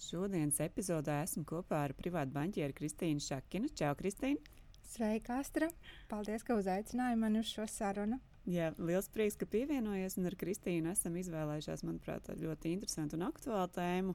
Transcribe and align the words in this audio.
Šodienas 0.00 0.56
epizodē 0.64 1.18
esmu 1.26 1.42
kopā 1.44 1.82
ar 1.84 1.92
privātu 1.92 2.32
banķieru 2.32 2.72
Kristīnu 2.78 3.20
Šakinu. 3.20 3.68
Čau, 3.76 3.92
Kristīna! 3.98 4.40
Sveika, 4.88 5.36
Astra! 5.42 5.68
Paldies, 6.08 6.44
ka 6.46 6.56
uzaicināji 6.56 7.18
mani 7.20 7.42
uz 7.42 7.50
šo 7.52 7.66
sarunu. 7.68 8.16
Jā, 8.48 8.70
liels 8.80 9.10
prieks, 9.12 9.36
ka 9.36 9.44
pievienojies. 9.52 10.16
Un 10.16 10.30
ar 10.30 10.36
Kristīnu 10.40 10.88
esam 10.94 11.18
izvēlējušies, 11.20 11.84
manuprāt, 11.84 12.30
ļoti 12.40 12.72
interesantu 12.78 13.18
un 13.18 13.26
aktuālu 13.28 13.68
tēmu 13.76 14.14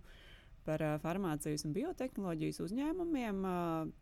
par 0.65 0.81
farmācijas 1.03 1.67
un 1.67 1.75
biotehnoloģijas 1.75 2.63
uzņēmumiem, 2.65 3.45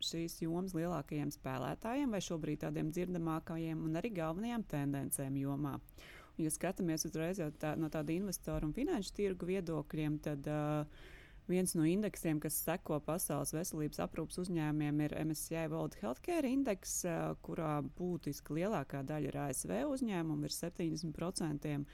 šīs 0.08 0.38
jomas 0.40 0.72
lielākajiem 0.78 1.34
spēlētājiem, 1.36 2.14
vai 2.16 2.22
šobrīd 2.24 2.62
tādiem 2.64 2.88
dzirdamākajiem, 2.96 3.82
un 3.84 4.00
arī 4.00 4.14
galvenajām 4.16 4.64
tendencēm 4.72 5.36
jomā. 5.42 5.76
Ja 6.40 6.50
skatāmies 6.50 7.04
uzreiz 7.06 7.42
tā, 7.60 7.74
no 7.76 7.92
tāda 7.92 8.16
investoru 8.16 8.70
un 8.70 8.72
finanšu 8.74 9.12
tirgu 9.20 9.52
viedokļiem, 9.52 10.16
tad 10.24 10.48
uh, 10.50 11.04
Viens 11.44 11.74
no 11.76 11.84
indeksiem, 11.84 12.38
kas 12.40 12.56
seko 12.64 12.96
pasaules 13.04 13.52
veselības 13.52 14.00
aprūpas 14.00 14.38
uzņēmumiem, 14.46 15.02
ir 15.04 15.14
MSCI 15.26 15.66
World 15.68 15.98
Healthcare 16.00 16.48
Index, 16.48 17.02
kurā 17.44 17.82
būtiski 17.98 18.56
lielākā 18.62 19.02
daļa 19.04 19.28
ir 19.28 19.36
ASV 19.42 19.74
uzņēmumu, 19.92 20.48
ir 20.48 20.54
70%. 20.56 21.84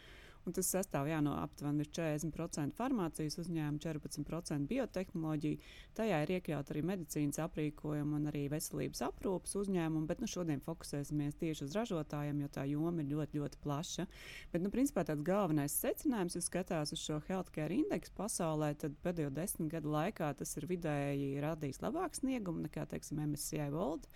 Un 0.51 0.55
tas 0.57 0.67
sastāv 0.67 1.07
jā, 1.07 1.21
no 1.23 1.37
aptuveni 1.39 1.85
40% 1.87 2.75
farmācijas 2.75 3.37
uzņēmumu, 3.39 3.79
14% 3.85 4.67
biotehnoloģiju. 4.67 5.61
Tajā 5.95 6.17
ir 6.25 6.33
iekļauts 6.35 6.73
arī 6.75 6.83
medicīnas 6.89 7.39
aprīkojuma 7.45 8.19
un 8.19 8.27
arī 8.33 8.49
veselības 8.51 9.05
aprūpas 9.07 9.55
uzņēmumu, 9.61 10.09
bet 10.11 10.19
nu, 10.19 10.27
šodien 10.33 10.59
fokusēsimies 10.65 11.39
tieši 11.39 11.69
uz 11.69 11.77
ražotājiem, 11.79 12.43
jo 12.43 12.51
tā 12.51 12.67
joma 12.67 13.05
ir 13.05 13.13
ļoti, 13.13 13.39
ļoti 13.39 13.63
plaša. 13.63 14.09
Bet, 14.51 14.65
nu, 14.65 14.75
principā 14.75 15.07
tāds 15.07 15.23
galvenais 15.29 15.79
secinājums, 15.85 16.35
ja 16.35 16.43
skatās 16.43 16.91
uz 16.97 17.05
šo 17.05 17.21
healthcare 17.29 17.79
indeksu 17.79 18.17
pasaulē, 18.19 18.73
tad 18.83 18.99
pēdējo 19.07 19.31
desmit 19.39 19.71
gadu 19.77 19.95
laikā 19.95 20.35
tas 20.43 20.59
ir 20.59 20.67
vidēji 20.67 21.31
radījis 21.47 21.79
labāku 21.87 22.25
sniegumu 22.25 22.67
nekā, 22.67 22.91
teiksim, 22.91 23.23
MSCI 23.23 23.71
World. 23.71 24.11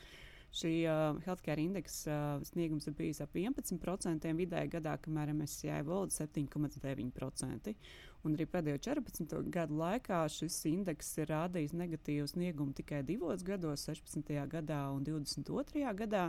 Šī 0.55 0.71
uh, 0.87 1.17
healthcare 1.27 1.63
indeksa 1.65 2.15
uh, 2.39 2.43
sniegums 2.47 2.87
ir 2.87 2.95
bijis 2.95 3.19
ap 3.25 3.33
11% 3.35 4.35
vidēji 4.39 4.71
gadā, 4.77 4.93
kamēr 5.03 5.33
MSCI 5.35 5.81
valda 5.89 6.15
7,9%. 6.15 7.73
Un 8.25 8.37
arī 8.39 8.47
pēdējo 8.49 8.79
14 8.87 9.49
gadu 9.53 9.77
laikā 9.77 10.23
šis 10.33 10.61
indeks 10.71 11.11
ir 11.19 11.29
rādījis 11.29 11.75
negatīvu 11.77 12.29
sniegumu 12.31 12.73
tikai 12.79 13.03
divos 13.05 13.43
gados, 13.45 13.85
16. 13.91 14.31
gadā 14.53 14.79
un 14.95 15.03
22. 15.05 15.83
gadā. 15.99 16.29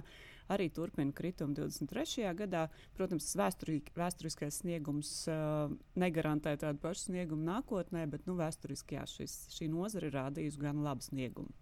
Arī 0.52 0.68
turpina 0.74 1.14
kritumu 1.16 1.56
23. 1.58 2.26
gadā. 2.42 2.66
Protams, 2.98 3.30
vēsturiskais 3.38 4.60
sniegums 4.64 5.14
uh, 5.32 5.70
negarantē 6.02 6.58
tādu 6.66 6.82
pašu 6.82 7.12
sniegumu 7.12 7.46
nākotnē, 7.46 8.08
bet 8.10 8.26
nu, 8.26 8.36
vēsturiski 8.42 8.98
jā, 8.98 9.06
šis, 9.10 9.38
šī 9.56 9.70
nozara 9.72 10.10
ir 10.10 10.18
rādījusi 10.20 10.66
gan 10.66 10.84
labu 10.86 11.06
sniegumu. 11.06 11.54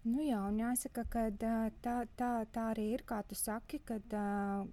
Nu 0.00 0.22
jā, 0.24 0.38
un 0.48 0.56
jāsaka, 0.56 1.02
ka 1.12 1.22
tā, 1.36 1.54
tā, 1.84 2.28
tā 2.48 2.62
arī 2.70 2.86
ir, 2.94 3.02
kā 3.04 3.18
tu 3.28 3.36
saki, 3.36 3.82
kad, 3.84 4.14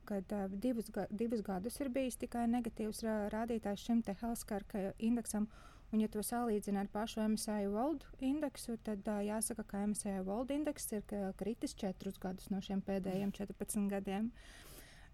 kad 0.08 0.36
divus, 0.64 0.88
divus 1.12 1.42
gadus 1.44 1.80
ir 1.84 1.90
bijis 1.92 2.16
tikai 2.22 2.46
negatīvs 2.48 3.04
rādītājs 3.34 3.84
šim 3.90 4.04
te 4.08 4.16
healthcare 4.22 4.94
indeksam. 5.04 5.50
Un, 5.92 6.00
ja 6.04 6.08
to 6.12 6.24
salīdzina 6.24 6.82
ar 6.84 6.88
pašu 6.92 7.26
MSI 7.34 7.68
World 7.72 8.06
indeksu, 8.24 8.78
tad 8.84 9.08
jāsaka, 9.24 9.64
ka 9.68 9.84
MSI 9.88 10.18
World 10.28 10.52
indeks 10.56 10.88
ir 10.96 11.04
kritis 11.40 11.76
četrus 11.76 12.20
gadus 12.24 12.48
no 12.52 12.64
šiem 12.64 12.80
pēdējiem 12.88 13.36
14 13.36 13.92
gadiem. 13.92 14.32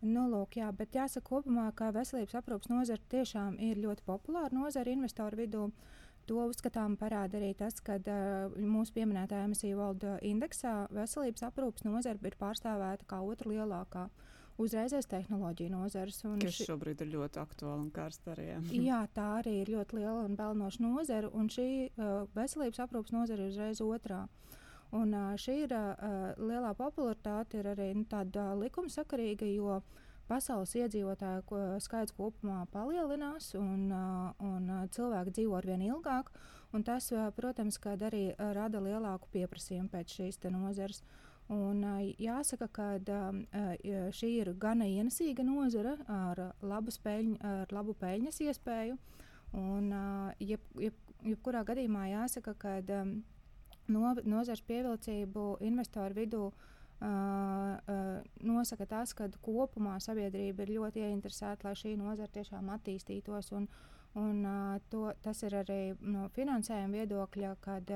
Nu, 0.04 0.28
lūk, 0.30 0.60
jā, 0.62 0.70
bet 0.78 0.94
jāsaka 0.98 1.26
kopumā, 1.30 1.72
ka 1.78 1.90
veselības 1.96 2.38
aprūpas 2.38 2.70
nozara 2.70 3.10
tiešām 3.10 3.58
ir 3.62 3.82
ļoti 3.82 4.06
populāra 4.06 4.54
nozara 4.54 4.94
investoru 4.94 5.42
vidū. 5.42 5.68
Uh, 5.70 6.02
To 6.30 6.46
uzskatām 6.48 6.96
parāda 6.96 7.36
arī 7.40 7.52
tas, 7.60 7.82
ka 7.84 7.98
uh, 8.00 8.54
mūsu 8.56 8.94
pieminētajā 8.96 9.48
emisiju 9.50 9.80
valda 9.82 10.14
indeksā 10.24 10.86
veselības 10.96 11.44
aprūpas 11.50 11.84
nozara 11.84 12.30
ir 12.30 12.38
pārstāvēta 12.40 13.08
kā 13.10 13.20
otra 13.28 13.52
lielākā. 13.52 14.06
Uzreizēs 14.62 15.10
tehnoloģija 15.10 15.74
nozares. 15.74 16.22
Kas 16.22 16.56
ši... 16.56 16.68
šobrīd 16.70 17.02
ir 17.04 17.10
ļoti 17.16 17.42
aktuāla 17.42 17.82
un 17.82 17.90
karsta 17.92 18.36
arī. 18.36 18.52
Jā. 18.88 19.02
tā 19.12 19.26
arī 19.42 19.58
ir 19.64 19.74
ļoti 19.74 20.00
liela 20.00 20.22
un 20.28 20.38
pelnoša 20.40 20.86
nozara, 20.86 21.32
un 21.34 21.50
šī 21.52 21.68
uh, 21.90 22.14
veselības 22.38 22.86
aprūpas 22.86 23.16
nozara 23.16 23.44
ir 23.44 23.52
uzreiz 23.52 23.82
otrā. 23.84 24.24
Un, 24.94 25.12
uh, 25.18 25.34
šī 25.42 25.58
ir 25.66 25.76
uh, 25.76 26.32
lielā 26.38 26.72
popularitāte 26.78 27.60
ir 27.60 27.72
arī 27.74 27.90
nu, 27.98 28.06
tāda 28.08 28.52
likumsakarīga, 28.62 29.50
jo 29.58 29.82
uh, 29.82 30.03
pasaules 30.28 30.74
iedzīvotāju 30.78 31.80
skaits 31.84 32.16
kopumā 32.16 32.64
palielinās, 32.74 33.54
un, 33.60 33.92
un 34.44 34.72
cilvēki 34.96 35.36
dzīvo 35.38 35.58
ar 35.60 35.68
vien 35.68 35.84
ilgāk. 35.86 36.32
Tas, 36.88 37.12
protams, 37.38 37.78
arī 38.08 38.24
rada 38.58 38.82
lielāku 38.82 39.30
pieprasījumu 39.36 39.92
pēc 39.94 40.18
šīs 40.18 40.42
nozares. 40.50 41.04
Un, 41.54 41.84
jāsaka, 42.18 42.70
ka 42.72 42.88
šī 44.16 44.30
ir 44.40 44.54
gana 44.58 44.88
ienesīga 44.90 45.44
nozara 45.46 45.98
ar 46.08 46.42
spēļņu, 46.96 47.38
ar 47.44 47.74
labu 47.76 47.94
peļņas 48.00 48.42
iespēju. 48.48 48.98
Un, 49.54 49.92
jeb, 50.40 50.64
jeb, 50.82 50.96
jebkurā 51.22 51.62
gadījumā 51.68 52.08
jāsaka, 52.10 52.56
ka 52.58 52.80
no, 53.86 54.16
nozars 54.26 54.64
pievilcību 54.66 55.58
investoru 55.68 56.24
vidū 56.24 56.48
uh, 56.48 56.72
nosaka 57.04 58.86
tas, 58.88 59.14
ka 59.18 59.28
kopumā 59.44 59.98
sabiedrība 60.04 60.64
ir 60.64 60.76
ļoti 60.78 61.04
ieinteresēta, 61.04 61.68
lai 61.68 61.76
šī 61.76 61.96
nozara 62.00 62.32
tiešām 62.32 62.70
attīstītos. 62.78 63.52
Un, 63.58 63.68
un, 64.20 64.44
to, 64.94 65.10
tas 65.24 65.44
ir 65.44 65.58
arī 65.64 65.82
no 66.00 66.30
finansējuma 66.36 67.02
viedokļa, 67.02 67.56
kad 67.64 67.92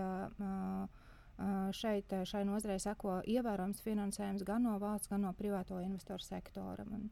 šeit, 1.77 2.13
šai 2.25 2.43
nozarei 2.49 2.79
seko 2.81 3.21
ievērojams 3.29 3.83
finansējums 3.85 4.43
gan 4.47 4.65
no 4.65 4.75
valsts, 4.81 5.11
gan 5.11 5.23
no 5.27 5.33
privāto 5.37 5.79
investoru 5.83 6.25
sektora. 6.25 6.83
Un, 6.91 7.07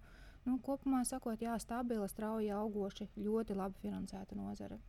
nu, 0.46 0.58
kopumā 0.66 1.04
sakot, 1.06 1.42
jā, 1.42 1.56
stabila, 1.62 2.10
strauji 2.10 2.52
augoša, 2.52 3.08
ļoti 3.16 3.56
labi 3.56 3.86
finansēta 3.86 4.36
nozara. 4.36 4.80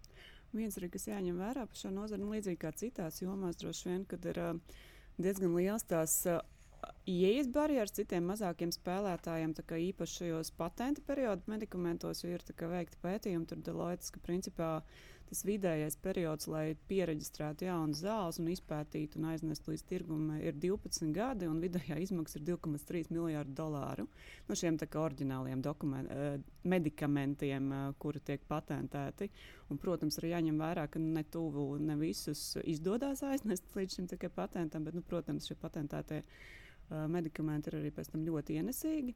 Viens 0.57 0.79
arī, 0.79 0.89
kas 0.91 1.09
jāņem 1.11 1.39
vērā 1.39 1.67
par 1.69 1.77
šo 1.79 1.91
nozari, 1.93 2.23
nu, 2.23 2.33
līdzīgi 2.33 2.61
kā 2.63 2.73
citās 2.73 3.21
jomās, 3.21 3.59
droši 3.61 3.91
vien, 3.91 4.05
kad 4.09 4.25
ir 4.25 4.41
diezgan 5.21 5.55
liels 5.57 5.85
tās 5.85 6.23
ieejas 7.07 7.49
barjeras 7.55 7.95
citiem 7.97 8.27
mazākiem 8.31 8.73
spēlētājiem, 8.75 9.55
kā 9.67 9.79
īpaši 9.89 10.23
šajos 10.23 10.53
patenta 10.59 11.03
periodu 11.07 11.47
medikamentos, 11.51 12.25
jo 12.25 12.33
ir 12.35 12.45
veikti 12.73 13.03
pētījumi, 13.03 13.47
tur 13.51 13.63
Deloitte, 13.67 14.11
ka 14.15 14.23
principā 14.27 14.71
tas 15.27 15.43
vidējais 15.47 15.97
periods, 16.03 16.47
lai 16.51 16.77
pieregistrētu 16.87 17.67
jaunas 17.67 18.03
zāles 18.05 18.39
un 18.39 18.51
izpētītu 18.53 19.19
un 19.19 19.29
aiznestu 19.33 19.73
līdz 19.73 19.85
tirgumam, 19.89 20.37
ir 20.39 20.55
12 20.63 21.11
gadi, 21.15 21.49
un 21.51 21.59
vidējā 21.63 21.99
izmaksa 22.05 22.39
ir 22.39 22.45
2,3 22.53 23.11
miljārdu 23.15 23.57
dolāru. 23.59 24.07
No 24.47 24.55
nu, 24.55 24.59
šiem 24.61 24.79
oriģināliem 24.79 25.65
uh, 25.67 26.37
medikamentiem, 26.71 27.73
uh, 27.73 27.89
kuri 27.99 28.23
tiek 28.23 28.45
patentēti. 28.49 29.31
Un, 29.71 29.81
protams, 29.83 30.21
arī 30.21 30.31
jāņem 30.31 30.63
vērā, 30.63 30.87
ka 30.91 31.03
ne 31.03 31.25
tuvu 31.25 31.73
ne 31.83 31.99
visus 31.99 32.53
izdodas 32.63 33.25
aiznest 33.27 33.75
līdz 33.75 33.99
šim 33.99 34.31
patentam, 34.31 34.87
bet, 34.87 34.95
nu, 34.95 35.03
protams, 35.03 35.51
šie 35.51 35.59
patentētie 35.59 36.23
medikamenti 36.91 37.71
ir 37.71 37.79
arī 37.81 37.91
pēc 37.95 38.11
tam 38.13 38.25
ļoti 38.27 38.59
ienesīgi. 38.61 39.15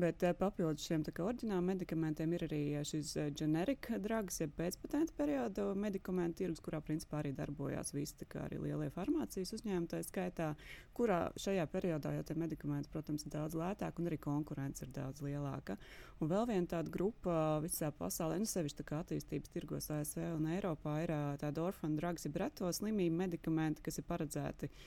Bet 0.00 0.24
papildus 0.38 0.86
šiem 0.88 1.04
oriģināliem 1.06 1.68
medikamentiem 1.72 2.32
ir 2.36 2.44
arī 2.48 2.62
šis 2.88 3.14
generika 3.38 3.98
drugs, 4.02 4.40
jeb 4.42 4.54
pēcpatenta 4.58 5.14
perioda 5.16 5.68
medikamentu 5.78 6.42
tirgus, 6.42 6.62
kurā 6.64 6.80
principā 6.84 7.20
arī 7.20 7.34
darbojās 7.36 7.92
visi 7.94 8.26
arī 8.40 8.58
lielie 8.62 8.90
farmācijas 8.94 9.54
uzņēmumi, 9.58 9.90
tā 9.92 10.02
skaitā, 10.06 10.52
kurā 10.96 11.20
šajā 11.40 11.66
periodā 11.72 12.14
jau 12.16 12.24
tie 12.26 12.36
medikamenti, 12.38 12.90
protams, 12.92 13.26
ir 13.26 13.34
daudz 13.36 13.56
lētāki 13.58 14.02
un 14.02 14.10
arī 14.10 14.18
konkurence 14.22 14.84
ir 14.84 14.92
daudz 14.94 15.22
lielāka. 15.24 15.78
Un 16.20 16.30
vēl 16.30 16.48
viena 16.50 16.68
tāda 16.70 16.92
grupa 16.92 17.36
visā 17.64 17.90
pasaulē, 17.94 18.38
nu 18.38 18.48
sevišķi 18.48 18.88
attīstības 18.98 19.52
tirgos 19.52 19.90
ASV 19.90 20.24
un 20.36 20.50
Eiropā, 20.56 20.98
ir 21.04 21.14
tāda 21.42 21.64
orfanu 21.64 21.98
drugs, 21.98 22.26
jeb 22.26 22.36
reto 22.42 22.70
slimību 22.72 23.16
medikamenti, 23.24 23.82
kas 23.86 23.98
ir 23.98 24.06
paredzēti 24.08 24.68
uh, 24.68 24.84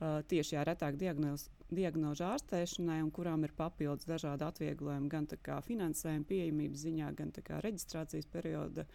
tieši 0.00 0.56
jā, 0.56 0.64
retāk 0.68 0.98
diagnoz, 1.00 1.48
diagnožu 1.72 2.26
ārstēšanai, 2.28 2.98
un 3.04 3.12
kurām 3.14 3.46
ir 3.46 3.54
papildus 3.56 4.08
dažādi 4.08 4.44
atvieglojumi 4.46 5.12
gan 5.12 5.28
finansējuma 5.68 6.28
pieejamības 6.28 6.82
ziņā, 6.88 7.12
gan 7.16 7.32
reģistrācijas 7.64 8.28
perioda 8.32 8.86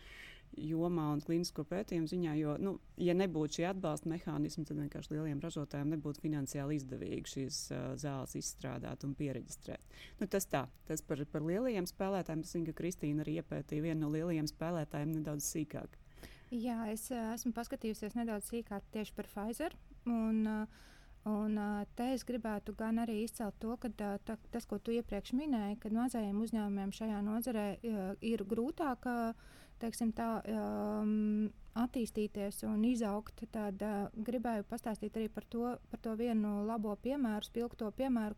jomā 0.57 1.05
un 1.13 1.21
klinisko 1.23 1.63
pētījumu 1.67 2.09
ziņā. 2.11 2.33
Jo, 2.39 2.55
nu, 2.59 2.73
ja 2.99 3.15
nebūtu 3.15 3.59
šie 3.59 3.67
atbalsta 3.69 4.09
mehānismi, 4.11 4.65
tad 4.67 4.79
vienkārši 4.81 5.13
lieliem 5.15 5.39
ražotājiem 5.43 5.93
nebūtu 5.95 6.23
finansiāli 6.25 6.77
izdevīgi 6.79 7.33
šīs 7.35 7.59
uh, 7.71 7.85
zāles 7.99 8.35
izstrādāt 8.39 9.05
un 9.07 9.15
pieregistrēt. 9.17 9.95
Nu, 10.19 10.27
tas 10.27 10.47
tā, 10.51 10.65
tas 10.89 11.03
par, 11.07 11.23
par 11.31 11.45
lielajiem 11.47 11.87
spēlētājiem. 11.89 12.43
Es 12.43 12.51
zinu, 12.55 12.67
ka 12.69 12.77
Kristīna 12.81 13.23
arī 13.25 13.39
iepētīja 13.39 13.87
vienu 13.87 14.05
no 14.05 14.11
lielajiem 14.15 14.49
spēlētājiem 14.51 15.15
nedaudz 15.21 15.47
sīkāk. 15.53 15.95
Jā, 16.51 16.81
es 16.91 17.07
esmu 17.15 17.53
paskatījusies 17.55 18.17
nedaudz 18.19 18.51
sīkāk 18.51 18.91
tieši 18.91 19.15
par 19.15 19.31
Pfizer. 19.31 19.77
Un, 20.09 20.45
uh, 20.47 20.79
Un, 21.21 21.53
uh, 21.53 21.83
te 21.93 22.07
es 22.15 22.23
gribētu 22.25 22.73
gan 22.73 22.97
arī 22.97 23.19
izcelt 23.21 23.53
to, 23.61 23.75
ka 23.77 23.91
uh, 23.91 24.15
ta, 24.25 24.35
tas, 24.49 24.65
ko 24.65 24.79
tu 24.81 24.89
iepriekš 24.95 25.35
minēji, 25.37 25.77
ka 25.83 25.91
mazajiem 25.93 26.39
uzņēmumiem 26.41 26.93
šajā 26.97 27.19
nozarē 27.21 27.65
ir 28.25 28.41
grūtāk 28.49 29.05
teiksim, 29.81 30.11
tā, 30.17 30.41
um, 30.49 31.51
attīstīties 31.77 32.63
un 32.69 32.81
izaugt, 32.85 33.43
tad 33.53 33.81
gribēju 34.17 34.65
pastāstīt 34.69 35.17
arī 35.17 35.29
par 35.29 35.45
to, 35.49 35.75
par 35.91 36.01
to 36.01 36.15
vienu 36.19 36.61
labo 36.67 36.95
piemēru, 37.05 37.47
spilgto 37.47 37.89
piemēru, 37.97 38.37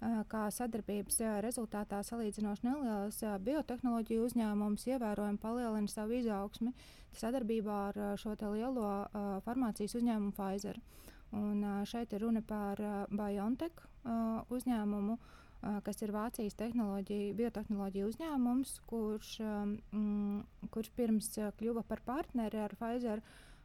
kā, 0.00 0.46
sadarbības 0.54 1.20
rezultātā 1.44 2.00
salīdzinoši 2.06 2.66
neliels 2.66 3.20
biotehnoloģiju 3.44 4.24
uzņēmums 4.28 4.86
ievērojami 4.94 5.40
palielina 5.42 5.92
savu 5.92 6.16
izaugsmi 6.20 6.72
sadarbībā 7.20 7.78
ar 7.90 8.00
šo 8.20 8.36
lielo 8.54 8.88
farmācijas 9.44 9.98
uzņēmumu 10.00 10.32
Pfizer. 10.36 10.80
Un, 11.36 11.62
šeit 11.86 12.14
ir 12.14 12.24
runa 12.24 12.42
par 12.42 12.80
BioNTech 13.10 13.84
uzņēmumu. 14.50 15.18
Kas 15.84 15.98
ir 16.00 16.14
Vācijas 16.14 16.56
biotehnoloģija 17.36 18.06
uzņēmums, 18.08 18.78
kurš, 18.88 19.34
mm, 19.92 20.70
kurš 20.72 20.88
pirms 20.96 21.28
kļuva 21.60 21.84
par 21.84 22.00
partneri 22.06 22.62
ar 22.64 22.72
Pfizer. 22.80 23.20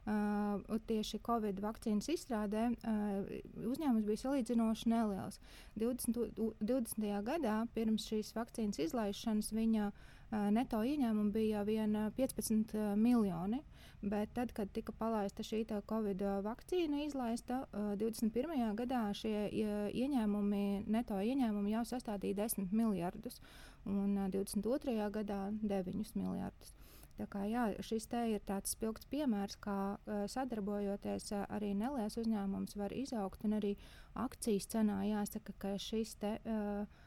Uh, 0.06 0.78
tieši 0.86 1.18
Covid 1.26 1.56
vakcīnas 1.58 2.06
izstrādē 2.12 2.68
uh, 2.70 3.30
uzņēmums 3.66 4.04
bija 4.06 4.20
salīdzinoši 4.20 4.92
neliels. 4.92 5.40
20. 5.82 6.36
20. 6.62 7.08
gadā, 7.26 7.56
pirms 7.74 8.06
šīs 8.06 8.30
vakcīnas 8.36 8.78
izlaišanas, 8.84 9.50
viņa 9.56 9.88
uh, 9.90 10.46
neto 10.54 10.84
ieņēmumi 10.86 11.34
bija 11.34 11.64
vien 11.66 11.98
15 12.20 12.94
miljoni. 13.02 13.64
Bet 14.06 14.30
tad, 14.38 14.52
kad 14.54 14.70
tika 14.70 14.94
palaista 14.94 15.42
šī 15.42 15.64
Covid 15.90 16.22
vakcīna, 16.46 17.02
izlaista 17.08 17.64
uh, 17.64 17.96
21. 17.98 18.62
gadā 18.78 19.02
šie 19.10 19.48
ieņēmumi, 19.90 20.84
neto 20.86 21.18
ieņēmumi 21.18 21.74
jau 21.74 21.82
sastādīja 21.82 22.44
10 22.46 22.70
miljardus, 22.70 23.42
un 23.82 24.14
uh, 24.14 24.30
22. 24.30 25.00
gadā 25.18 25.48
9 25.66 26.14
miljardus. 26.14 26.76
Tā 27.16 27.26
kā, 27.32 27.46
jā, 27.48 27.66
šis 27.80 28.08
ir 28.12 28.42
tāds 28.44 28.74
spilgts 28.76 29.08
piemērs, 29.08 29.56
kā 29.64 29.96
uh, 29.96 30.26
sadarbojoties 30.28 31.32
uh, 31.32 31.46
arī 31.48 31.72
neliels 31.74 32.16
uzņēmums 32.20 32.76
var 32.76 32.92
izaugt, 32.92 33.44
un 33.44 33.56
arī 33.56 33.76
akcijas 34.14 34.68
cenā 34.68 35.02
jāsaka, 35.08 35.52
ka 35.58 35.76
šis 35.78 36.16
te. 36.20 36.38
Uh, 36.44 37.04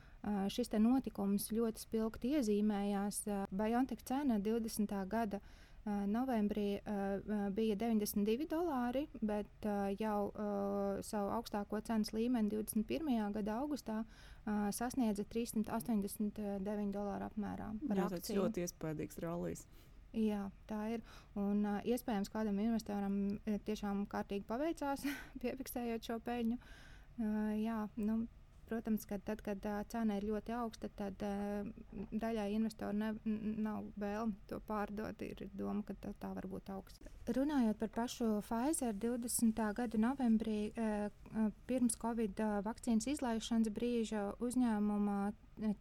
Šis 0.52 0.68
notikums 0.76 1.46
ļoti 1.56 1.80
spilgti 1.80 2.34
iezīmējās. 2.36 3.22
Biontech 3.56 4.02
cena 4.04 4.36
20. 4.44 4.92
gada 5.08 5.40
Novembrī 6.12 6.82
bija 7.56 7.76
92 7.80 8.50
dolāri, 8.52 9.06
bet 9.24 9.68
jau 9.96 10.32
savu 11.08 11.32
augstāko 11.38 11.80
cenas 11.88 12.12
līmeni 12.12 12.52
21. 12.52 13.32
gada 13.40 13.62
augustā 13.64 14.04
sasniedza 14.76 15.24
389 15.24 16.92
dolāru 16.94 17.30
apmērā. 17.30 17.72
Tas 17.88 18.30
ir 18.30 18.42
ļoti 18.42 18.68
iespaidīgs 18.68 19.24
rallijs. 19.24 19.64
Jā, 20.18 20.48
tā 20.70 20.80
ir. 20.96 21.06
Un, 21.38 21.62
uh, 21.66 21.80
iespējams, 21.86 22.32
kādam 22.34 22.60
investoram 22.64 23.16
tiešām 23.68 24.08
kārtīgi 24.10 24.48
paveicās, 24.50 25.06
piefiksējot 25.44 26.10
šo 26.10 26.20
peļņu. 26.26 26.60
Uh, 27.20 27.54
jā, 27.60 27.84
nu, 28.00 28.24
Protams, 28.70 29.06
ka 29.06 29.18
tad, 29.18 29.42
kad 29.42 29.64
uh, 29.66 29.80
cena 29.90 30.20
ir 30.20 30.28
ļoti 30.30 30.54
augsta, 30.54 30.92
tad 30.94 31.24
uh, 31.26 31.66
daļai 32.22 32.52
investoru 32.54 32.94
ne, 32.94 33.08
nav 33.66 33.88
vēlme 33.98 34.38
to 34.50 34.60
pārdot. 34.68 35.24
Ir 35.26 35.48
doma, 35.58 35.82
ka 35.88 35.96
tā, 35.98 36.12
tā 36.22 36.30
var 36.36 36.46
būt 36.52 36.70
augsta. 36.76 37.10
Runājot 37.34 37.80
par 37.82 37.90
pašu 37.96 38.28
Pfizer 38.46 38.94
20. 38.94 39.64
gada 39.80 40.02
novembrī, 40.06 40.60
uh, 40.70 41.50
pirms 41.66 41.98
Covid 41.98 42.44
vakcīnas 42.68 43.10
izlaišanas 43.16 43.74
brīža 43.74 44.28
uzņēmuma 44.38 45.18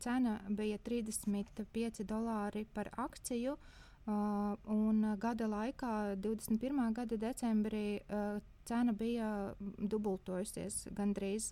cena 0.01 0.39
bija 0.49 0.81
35 0.89 2.09
dolāri 2.09 2.65
par 2.73 2.89
akciju. 3.05 3.59
Uh, 3.59 3.88
un 4.09 5.03
gada 5.21 5.47
laikā, 5.47 6.17
21. 6.17 6.93
gada 6.97 7.17
decembrī, 7.21 8.01
uh, 8.09 8.39
cena 8.69 8.93
bija 8.93 9.55
dubultojusies. 9.61 10.89
Gandrīz 10.97 11.49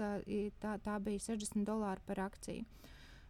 tā, 0.61 0.77
tā 0.85 0.99
bija 1.01 1.23
60 1.31 1.65
dolāri 1.65 2.05
par 2.07 2.21
akciju. 2.29 2.65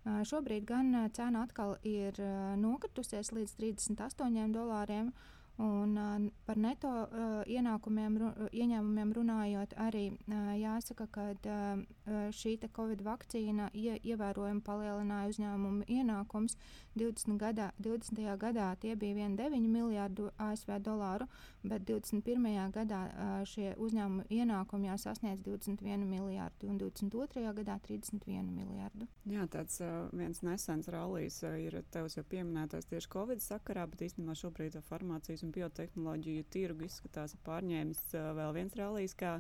Šobrīd 0.06 0.67
gan 0.67 0.93
cena 1.14 1.43
atkal 1.43 1.76
ir 1.82 2.19
nokritusies 2.62 3.32
līdz 3.34 3.56
38 3.58 4.52
dolāriem. 4.55 5.11
Un, 5.58 5.97
uh, 5.97 6.31
par 6.44 6.58
neto 6.61 6.88
uh, 6.88 7.41
ienākumiem, 7.49 8.19
ru, 8.20 8.31
ieņēmumiem 8.53 9.12
runājot, 9.17 9.73
arī 9.81 10.11
uh, 10.12 10.50
jāsaka, 10.61 11.06
ka 11.08 11.31
uh, 11.32 12.29
šī 12.37 12.58
Covid 12.76 13.00
vakcīna 13.00 13.70
ie, 13.73 13.94
ievērojami 14.05 14.61
palielināja 14.61 15.32
uzņēmumu 15.32 15.88
ienākums. 15.88 16.58
20. 16.97 17.37
gadā, 17.41 17.70
20. 17.81 18.20
gadā 18.41 18.70
tie 18.81 18.94
bija 18.97 19.29
1,9 19.29 19.69
miljardu 19.69 20.31
ASV 20.41 20.79
dolāru, 20.81 21.26
bet 21.64 21.85
21. 21.88 22.70
gadā 22.73 23.00
uh, 23.09 23.32
šie 23.49 23.75
uzņēmumu 23.81 24.25
ienākumi 24.32 24.88
jau 24.88 24.99
sasniedz 25.00 25.41
21 25.44 26.05
miljardu 26.09 26.70
un 26.73 26.79
22. 26.81 27.52
gadā 27.61 27.79
31 27.88 28.52
miljardu. 28.52 29.09
Jā, 29.29 29.49
tāds 29.52 29.81
uh, 29.85 30.09
viens 30.12 30.41
nesens 30.44 30.88
rallijs 30.93 31.43
uh, 31.44 31.56
ir 31.61 31.81
tevis 31.93 32.17
jau 32.17 32.25
pieminētais 32.29 32.88
tieši 32.88 33.12
Covid 33.12 33.44
sakarā, 33.44 33.85
bet 33.88 34.05
īstenībā 34.09 34.37
šobrīd 34.37 34.81
farmācijas 34.88 35.45
un 35.46 35.54
biotehnoloģiju 35.54 36.46
tirgu 36.50 36.87
izskatās 36.87 37.37
pārņēmis 37.46 38.02
vēl 38.38 38.54
viens 38.56 38.75
rallijs. 38.78 39.14
Kā, 39.19 39.37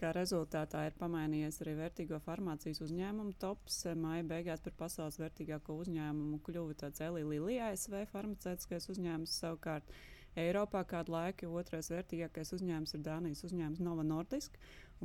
kā 0.00 0.12
rezultātā 0.16 0.86
ir 0.88 0.96
pamainījies 1.00 1.60
arī 1.64 1.76
vērtīgo 1.80 2.20
farmācijas 2.24 2.82
uzņēmumu 2.86 3.34
tops. 3.42 3.82
Māja 3.98 4.26
beigās 4.30 4.62
par 4.64 4.76
pasaules 4.84 5.18
vērtīgāko 5.20 5.76
uzņēmumu 5.84 6.40
kļuva 6.46 6.78
tāds 6.84 7.02
Lilija 7.16 7.72
ASV 7.72 8.04
farmaceitiskais 8.14 8.88
uzņēmums 8.94 9.36
savukārt. 9.42 9.90
Eiropā 10.38 10.84
kādu 10.86 11.10
laiku 11.10 11.48
otrais 11.58 11.88
vērtīgākais 11.90 12.54
uzņēmums 12.54 12.94
ir 12.94 13.02
Dānijas 13.02 13.42
uzņēmums 13.48 13.82
Nova 13.82 14.04
Nordisk. 14.06 14.60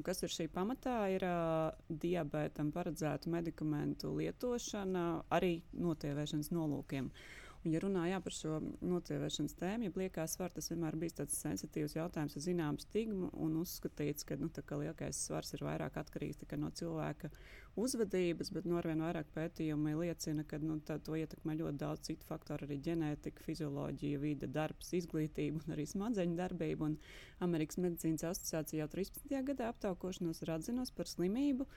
Kas 0.05 0.21
ir 0.21 0.29
šī 0.29 0.45
pamatā? 0.53 0.99
Ir 1.09 1.23
uh, 1.25 1.71
diabētam 2.03 2.69
paredzētu 2.75 3.31
medikamentu 3.33 4.11
lietošana 4.19 5.05
arī 5.33 5.55
notievēšanas 5.81 6.51
nolūkiem. 6.53 7.07
Uh, 7.09 7.44
Ja 7.65 7.79
runājām 7.81 8.21
par 8.21 8.33
šo 8.35 8.59
nocievēšanas 8.85 9.55
tēmu, 9.57 9.87
ja 9.87 9.93
liekās 9.97 10.35
svars, 10.37 10.53
tas 10.53 10.69
vienmēr 10.69 10.97
bija 11.01 11.21
tāds 11.21 11.39
sensitīvs 11.41 11.95
jautājums 11.97 12.35
ar 12.37 12.43
zināmu 12.45 12.83
stigmu 12.83 13.31
un 13.41 13.55
uzskatīts, 13.63 14.27
ka 14.27 14.37
nu, 14.37 14.51
lielākais 14.53 15.21
svars 15.25 15.55
ir 15.57 15.63
vairāk 15.65 15.97
atkarīgs 15.97 16.43
no 16.61 16.69
cilvēka 16.69 17.31
uzvedības, 17.75 18.51
bet 18.55 18.67
nu, 18.69 18.77
arvien 18.79 19.01
vairāk 19.03 19.31
pētījumi 19.35 19.95
liecina, 19.99 20.45
ka 20.47 20.59
nu, 20.61 20.77
tā, 20.85 20.99
to 21.03 21.17
ietekmē 21.17 21.57
ļoti 21.59 21.79
daudz 21.81 22.05
citu 22.07 22.27
faktoru, 22.29 22.67
arī 22.67 22.77
ģenētika, 22.85 23.43
fizioloģija, 23.43 24.21
vide, 24.21 24.47
darbs, 24.47 24.93
izglītība 24.95 25.59
un 25.59 25.75
arī 25.75 25.87
smadzeņu 25.89 26.37
darbība. 26.39 26.91
Un 26.91 26.99
Amerikas 27.43 27.81
Medicīnas 27.81 28.23
asociācija 28.29 28.85
jau 28.85 28.91
13. 28.93 29.35
gadā 29.49 29.73
aptaukošanos 29.73 30.45
ir 30.45 30.53
atzinusi 30.55 30.95
par 30.95 31.11
slimību, 31.11 31.67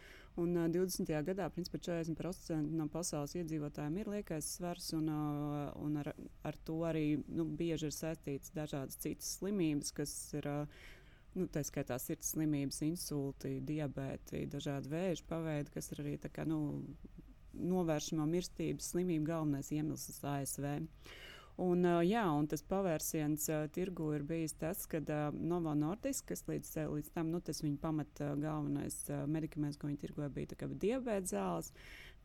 un 0.40 0.56
uh, 0.56 0.68
20. 0.72 1.10
gadā 1.26 1.48
principā 1.54 1.80
40% 1.82 2.76
no 2.78 2.88
pasaules 2.92 3.34
iedzīvotājiem 3.38 3.98
ir 4.02 4.12
liekais 4.16 4.52
svars, 4.58 4.92
un, 4.96 5.08
uh, 5.12 5.64
un 5.82 5.98
ar, 6.02 6.12
ar 6.48 6.60
to 6.68 6.80
arī 6.88 7.06
nu, 7.26 7.46
bieži 7.58 7.90
ir 7.90 7.96
saistīts 7.96 8.54
dažādas 8.56 9.00
citas 9.02 9.36
slimības, 9.40 9.92
kas 9.96 10.14
ir. 10.38 10.48
Uh, 10.48 10.86
nu, 11.38 11.46
tā 11.52 11.62
skaitā 11.62 11.98
sirds 12.02 12.32
slimības, 12.32 12.80
insulti, 12.86 13.58
diabēti, 13.62 14.46
dažādi 14.50 14.90
vēža 14.90 15.26
paveidi, 15.28 15.70
kas 15.74 15.92
ir 15.92 16.02
arī 16.02 16.14
kā, 16.32 16.46
nu, 16.48 16.58
novēršamā 17.58 18.26
mirstības 18.28 18.92
slimība 18.92 19.34
galvenais 19.34 19.70
iemesls 19.74 20.22
ASV. 20.24 20.66
Un, 21.58 21.82
jā, 22.06 22.22
un 22.38 22.46
tas 22.46 22.62
pavērsiens 22.62 23.48
tirgu 23.74 24.12
ir 24.14 24.22
bijis 24.26 24.52
tas, 24.60 24.84
ka 24.86 25.00
Novo 25.34 25.72
Nordisk, 25.74 26.28
kas 26.30 26.44
līdz, 26.46 26.74
līdz 26.92 27.10
tam, 27.16 27.32
nu, 27.34 27.40
tas 27.42 27.64
viņa 27.64 27.80
pamat 27.82 28.22
uh, 28.22 28.36
galvenais 28.38 29.00
medikaments, 29.26 29.78
ko 29.80 29.90
viņi 29.90 29.98
tirgoja, 30.04 30.30
bija 30.30 30.52
diabēta 30.84 31.32
zāles. 31.32 31.72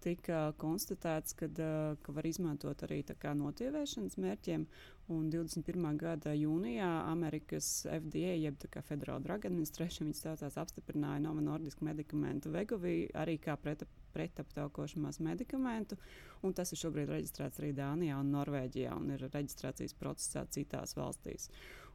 Tika 0.04 0.40
konstatēts, 0.60 1.36
kad, 1.40 1.60
ka 2.04 2.16
var 2.16 2.28
izmantot 2.28 2.84
arī 2.86 3.02
notievēšanas 3.40 4.20
mērķiem. 4.20 4.68
Un 5.12 5.28
21. 5.32 5.98
gada 6.00 6.32
jūnijā 6.32 6.90
Amerikas 7.10 7.84
FDA, 7.84 8.38
jeb 8.40 8.62
Federal 8.88 9.20
Drug 9.24 9.46
Administration, 9.50 10.14
saucās, 10.16 10.56
apstiprināja 10.58 11.20
Nova 11.26 11.44
Nordiska 11.44 11.84
medikamentu 11.84 12.54
Vegovī 12.54 13.10
arī 13.12 13.36
kā 13.44 13.58
pret, 13.60 13.84
pretaptaukošanās 14.14 15.20
medikamentu. 15.20 15.98
Tas 16.56 16.72
ir 16.72 16.80
šobrīd 16.80 17.12
reģistrēts 17.12 17.60
arī 17.60 17.74
Dānijā 17.76 18.20
un 18.20 18.32
Norvēģijā 18.36 18.96
un 18.96 19.12
ir 19.16 19.28
reģistrācijas 19.28 19.96
procesā 20.00 20.46
citās 20.52 20.96
valstīs. 20.96 21.50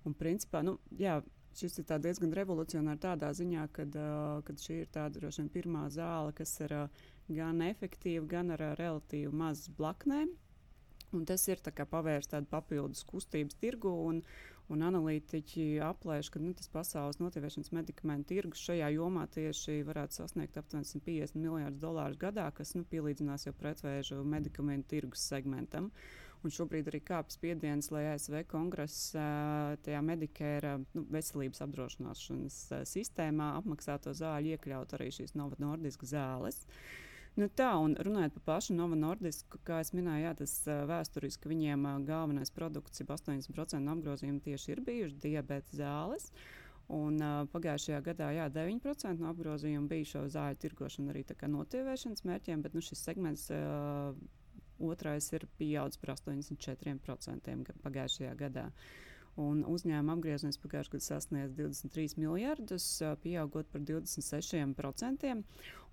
Un, 0.04 0.14
principā, 0.16 0.62
nu, 0.64 0.78
jā, 1.00 1.18
šis 1.58 1.80
ir 1.80 1.88
diezgan 2.04 2.32
revolucionārs 2.36 3.02
tādā 3.02 3.32
ziņā, 3.34 3.68
ka 3.74 3.86
uh, 3.88 4.56
šī 4.62 4.82
ir 4.84 4.90
tāda 4.94 5.20
vien 5.24 5.48
pirmā 5.52 5.88
zāle, 5.92 6.34
kas 6.36 6.54
ir 6.64 6.74
uh, 6.76 7.06
gan 7.28 7.62
efektīva, 7.68 8.26
gan 8.28 8.52
ar 8.56 8.64
relatīvi 8.78 9.32
maz 9.34 9.66
blaknēm. 9.78 10.34
Un 11.16 11.24
tas 11.24 11.46
ir 11.48 11.60
pavērst 11.64 12.34
tādu 12.34 12.48
papildus 12.50 13.04
kustības 13.08 13.56
tirgu, 13.56 13.88
un, 14.10 14.20
un 14.68 14.84
analītiķi 14.84 15.78
aplēš, 15.84 16.28
ka 16.34 16.42
nu, 16.42 16.52
tas 16.56 16.68
pasaules 16.72 17.20
notīvēšanas 17.22 17.72
medikamentu 17.72 18.34
tirgus 18.34 18.66
šajā 18.68 18.90
jomā 18.92 19.24
tieši 19.32 19.80
varētu 19.88 20.20
sasniegt 20.20 20.60
aptuveni 20.60 20.88
150 20.90 21.40
miljardus 21.40 21.80
dolāru 21.80 22.20
gadā, 22.20 22.50
kas 22.52 22.74
nu, 22.76 22.84
pielīdzinās 22.92 23.48
jau 23.48 23.54
pretvēžu 23.56 24.20
medikamentu 24.24 24.92
tirgus 24.96 25.24
segmentam. 25.32 25.88
Un 26.44 26.52
šobrīd 26.54 26.86
arī 26.86 27.00
kāpj 27.02 27.34
spiediens, 27.34 27.88
lai 27.90 28.04
ASV 28.12 28.44
kongress 28.46 29.08
tajā 29.16 30.04
medikēra 30.06 30.76
nu, 30.78 31.02
veselības 31.10 31.64
apdrošināšanas 31.64 32.60
sistēmā 32.86 33.54
apmaksāto 33.56 34.12
zāļu 34.14 34.54
iekļaut 34.54 34.94
arī 34.94 35.08
šīs 35.16 35.34
Nova 35.40 35.58
Nordiska 35.58 36.06
zāles. 36.06 36.62
Uh, 36.68 37.07
Nu 37.38 37.46
tā, 37.46 37.68
un 37.78 37.92
runājot 38.02 38.34
par 38.34 38.42
pašu 38.48 38.74
Nova 38.74 38.96
Nordisku, 38.98 39.60
kā 39.66 39.76
jau 39.78 39.94
minēju, 39.94 40.24
jā, 40.24 40.30
tas 40.40 40.54
vēsturiski 40.90 41.50
viņiem 41.52 41.84
galvenais 42.08 42.50
produkts, 42.50 42.98
ir 42.98 43.12
80% 43.14 43.78
no 43.84 43.94
apgrozījuma 43.94 44.42
tieši 44.42 44.72
ir 44.74 44.82
bijuši 44.88 45.20
diabēta 45.22 45.78
zāles. 45.78 46.32
Un, 46.88 47.20
uh, 47.20 47.44
pagājušajā 47.52 48.00
gadā 48.06 48.32
jā, 48.32 48.48
9% 48.50 49.20
no 49.22 49.28
apgrozījuma 49.30 49.90
bija 49.90 50.08
šo 50.14 50.24
zāļu 50.32 50.58
tirgošana 50.64 51.12
arī 51.12 51.22
notievēšanas 51.52 52.24
mērķiem, 52.24 52.62
bet 52.64 52.74
nu, 52.74 52.82
šis 52.82 53.04
segments 53.04 53.44
uh, 53.52 54.16
otrais 54.80 55.28
ir 55.36 55.44
pieaudzis 55.60 56.00
par 56.00 56.16
84% 56.16 57.78
pagājušajā 57.84 58.32
gadā. 58.40 58.70
Un 59.38 59.60
uzņēmuma 59.70 60.16
apgriezums 60.16 60.56
pagājušajā 60.58 60.90
gadā 60.96 61.04
sasniedz 61.04 61.52
23 61.54 62.16
miljardus, 62.18 62.86
pieaugot 63.22 63.68
par 63.70 63.82
26%. 63.86 65.34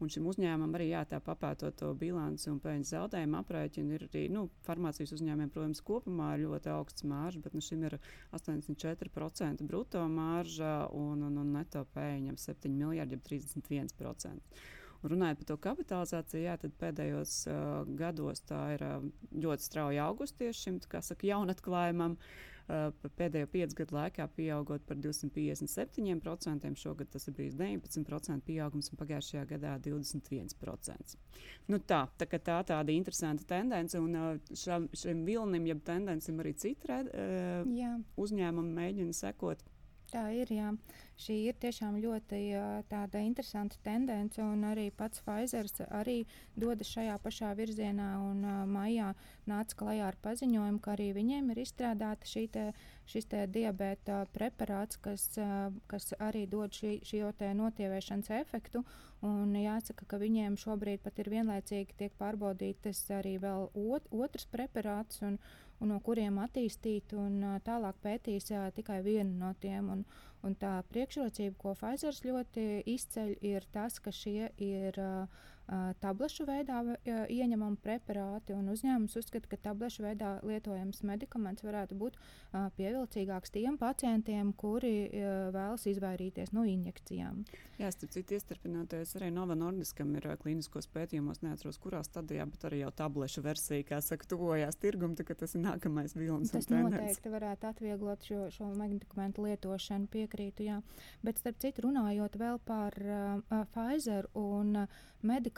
Un 0.02 0.10
šim 0.12 0.25
uzņēmumam 0.32 0.74
arī 0.75 0.88
jā, 0.90 1.04
tā 1.12 1.20
papētot 1.24 1.78
to 1.78 1.92
bilanci 2.00 2.50
un 2.50 2.58
peļņas 2.64 2.94
zaudējumu 2.96 3.38
aprēķinu 3.40 3.94
ir 3.96 4.06
arī 4.08 4.24
nu, 4.34 4.48
farmācijas 4.66 5.14
uzņēmumiem, 5.16 5.52
protams, 5.54 5.84
kopumā 5.86 6.32
ļoti 6.42 6.72
augsts 6.74 7.06
māržs, 7.08 7.44
bet 7.46 7.54
nu, 7.54 7.62
šim 7.64 7.86
ir 7.86 7.98
84% 8.34 9.68
brutto 9.70 10.02
mārža 10.10 10.74
un, 10.98 11.22
un, 11.30 11.38
un 11.44 11.54
neto 11.60 11.86
peļņa 11.94 12.36
7 12.48 12.74
miljardi, 12.74 13.22
31%. 13.30 14.58
Un 15.06 15.12
runājot 15.14 15.44
par 15.44 15.50
to 15.52 15.60
kapitalizāciju, 15.68 16.44
jā, 16.48 16.58
tad 16.58 16.74
pēdējos 16.82 17.38
uh, 17.52 17.86
gados 18.00 18.42
tā 18.50 18.64
ir 18.74 18.88
uh, 18.90 19.08
ļoti 19.38 19.70
strauji 19.70 20.02
augusi 20.02 20.40
tieši 20.42 20.66
šim 20.66 20.84
saka, 20.90 21.30
jaunatklājumam. 21.30 22.18
Uh, 22.18 22.52
pēdējo 22.67 23.48
piecu 23.51 23.77
gadu 23.81 23.95
laikā 23.98 24.27
pieaugot 24.36 24.86
par 24.88 24.98
257%. 24.98 26.72
Šogad 26.81 27.12
tas 27.13 27.27
ir 27.29 27.36
bijis 27.38 27.57
19% 27.60 28.45
pieaugums 28.48 28.89
un 28.91 29.01
pagājušajā 29.01 29.45
gadā 29.53 29.75
21%. 29.86 31.15
Nu 31.69 31.79
tā, 31.79 32.01
tā, 32.17 32.27
tā 32.31 32.57
tāda 32.72 32.95
interesanta 32.95 33.45
tendence, 33.55 34.00
un 34.01 34.41
šam, 34.57 34.89
šim 34.93 35.24
vilnim, 35.27 35.69
jeb 35.69 35.86
tendencim 35.86 36.41
arī 36.41 36.55
citi 36.57 36.89
uh, 36.89 37.95
uzņēmumi 38.25 38.77
mēģina 38.81 39.13
sekot. 39.15 39.63
Tā 40.15 40.29
ir. 40.31 40.51
Jā. 40.53 40.69
Šī 41.19 41.36
ir 41.50 41.55
tiešām 41.60 41.98
ļoti 42.00 42.39
tāda 42.91 43.19
interesanta 43.24 43.79
tendence, 43.84 44.39
un 44.39 44.63
arī 44.67 44.86
pats 44.95 45.22
Pfizer 45.24 45.67
arī 45.95 46.22
dodas 46.55 46.91
šajā 46.93 47.15
pašā 47.24 47.50
virzienā. 47.57 48.10
Un, 48.24 48.39
uh, 48.43 48.62
maijā 48.69 48.95
nāca 49.50 49.78
klajā 49.80 50.10
ar 50.10 50.18
paziņojumu, 50.26 50.80
ka 50.84 50.94
arī 50.96 51.12
viņiem 51.16 51.52
ir 51.54 51.62
izstrādāta 51.64 52.30
šī 52.30 52.46
te, 52.52 52.66
šis 53.10 53.30
te 53.32 53.46
diabēta 53.48 54.24
preparāts, 54.36 55.00
kas, 55.02 55.28
kas 55.92 56.14
arī 56.20 56.46
dod 56.50 56.74
šī, 56.74 57.00
šī 57.06 57.24
notievēšanas 57.62 58.32
efektu. 58.42 58.84
Un 59.26 59.56
jāsaka, 59.58 60.06
ka 60.06 60.20
viņiem 60.22 60.58
šobrīd 60.60 61.02
pat 61.02 61.20
ir 61.24 61.32
vienlaicīgi 61.34 61.96
tiek 61.98 62.18
pārbaudītas 62.20 63.00
arī 63.16 63.38
vēl 63.42 63.70
ot, 63.74 64.10
otrs 64.12 64.46
preparāts. 64.52 65.22
Un, 65.26 65.40
un 65.82 65.92
no 65.92 66.00
kuriem 66.04 66.38
attīstīt 66.44 67.16
un 67.18 67.42
tālāk 67.66 67.98
pētīs 68.04 68.52
tikai 68.76 69.02
vienu 69.06 69.40
no 69.40 69.54
tiem. 69.62 69.90
Un, 69.92 70.06
un 70.46 70.56
tā 70.62 70.78
priekšrocība, 70.92 71.58
ko 71.58 71.74
Pfizer 71.80 72.16
ļoti 72.28 72.84
izceļ, 72.94 73.36
ir 73.42 73.66
tas, 73.74 73.98
ka 74.00 74.14
šie 74.14 74.52
ir 74.62 75.00
uh, 75.02 75.46
tablešu 76.01 76.45
veidā 76.45 76.81
ieņemami 77.05 77.79
preparāti. 77.81 78.53
Uzņēmums 78.53 79.15
uzskata, 79.17 79.50
ka 79.50 79.57
tablešu 79.69 80.05
veidā 80.05 80.36
lietojams 80.45 81.01
medikaments 81.07 81.65
varētu 81.65 81.98
būt 81.98 82.19
pievilcīgāks 82.77 83.53
tiem 83.55 83.79
pacientiem, 83.81 84.51
kuri 84.53 85.10
vēlas 85.55 85.88
izvairīties 85.89 86.53
no 86.53 86.65
injekcijām. 86.69 87.41
Jā, 87.75 87.89
starp 87.91 88.13
citu, 88.13 88.38
iestarpināties 88.38 89.15
arī 89.17 89.31
Nova 89.36 89.57
Nordiskam 89.57 90.13
ir 90.15 90.29
klīniskos 90.39 90.88
pētījumos, 90.93 91.41
neatceros, 91.43 91.79
kurā 91.81 92.00
stadijā, 92.07 92.45
bet 92.48 92.63
arī 92.69 92.84
jau 92.84 92.91
tablešu 93.01 93.43
versija, 93.43 93.84
kā 93.89 94.00
saka, 94.05 94.27
tuvojās 94.31 94.79
tirgum, 94.79 95.17
tā, 95.17 95.25
tas 95.36 95.57
ir 95.57 95.65
nākamais 95.65 96.15
vilnis. 96.15 96.53
Tas 96.53 96.69
noteikti 96.72 97.34
varētu 97.34 97.72
atvieglot 97.72 98.29
šo, 98.29 98.45
šo 98.53 98.69
medikamentu 98.77 99.43
lietošanu, 99.50 100.07
piekrītu, 100.13 100.69
jā. 100.69 100.79
Bet 101.25 101.41
starp 101.41 101.60
citu, 101.65 101.88
runājot 101.89 102.39
vēl 102.39 102.62
par 102.63 102.95
uh, 103.01 103.65
Pfizer 103.74 104.29
un 104.39 104.86
uh, 104.86 105.03
medikamentu, 105.25 105.55